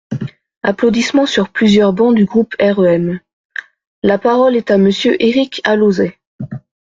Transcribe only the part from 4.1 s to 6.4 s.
parole est à Monsieur Éric Alauzet.